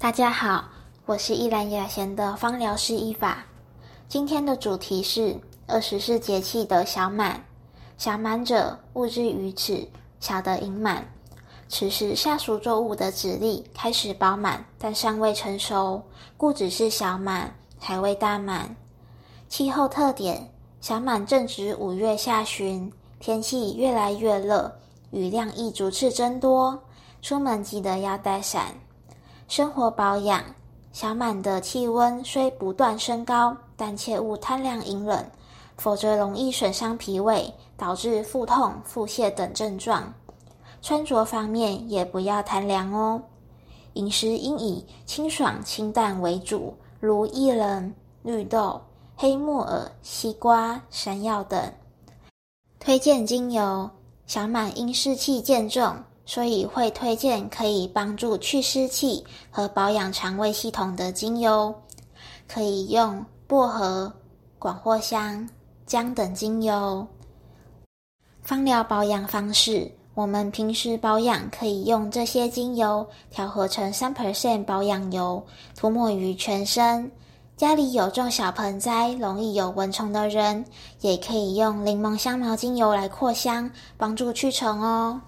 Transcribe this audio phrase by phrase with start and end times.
[0.00, 0.64] 大家好，
[1.04, 3.44] 我是依兰雅贤的芳疗师伊法。
[4.08, 7.44] 今天的主题是二十四节气的小满。
[7.98, 9.86] 小满者，物之于此，
[10.18, 11.06] 小的盈满。
[11.68, 16.02] 此时下属作物的籽粒开始饱满，但尚未成熟，
[16.38, 18.74] 故只是小满，还未大满。
[19.50, 24.74] 气候特点：小满正值五月下旬，天气越来越热，
[25.10, 26.82] 雨量亦逐次增多，
[27.20, 28.72] 出门记得要带伞。
[29.50, 30.44] 生活保养，
[30.92, 35.26] 小满的气温虽不断升高，但切勿贪凉饮冷，
[35.76, 40.14] 否则容易损伤脾胃，导致腹痛、腹泻等症状。
[40.80, 43.20] 穿着方面也不要贪凉哦。
[43.94, 48.80] 饮食应以清爽清淡为主，如薏仁、绿豆、
[49.16, 51.60] 黑木耳、西瓜、山药等。
[52.78, 53.90] 推荐精油，
[54.28, 55.92] 小满因湿气渐重。
[56.32, 61.74] 所以会推荐可以帮助去湿气和保养肠胃系统的精油，
[62.46, 64.12] 可以用薄荷、
[64.56, 65.48] 广藿香、
[65.86, 67.04] 姜等精油。
[68.42, 75.44] 芳疗保养方式，我们平时保养可以用这些精油调和成三 percent 保养油，
[75.76, 77.10] 涂抹于全身。
[77.56, 80.64] 家里有种小盆栽，容易有蚊虫的人，
[81.00, 85.20] 也可以用柠檬香茅精油来扩香，帮助驱虫哦。